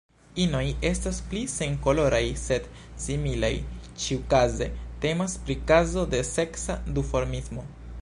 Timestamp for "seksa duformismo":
6.35-7.73